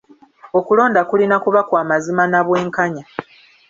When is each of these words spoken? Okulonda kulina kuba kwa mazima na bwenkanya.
Okulonda 0.57 1.01
kulina 1.09 1.37
kuba 1.43 1.61
kwa 1.67 1.81
mazima 1.89 2.23
na 2.31 2.39
bwenkanya. 2.47 3.03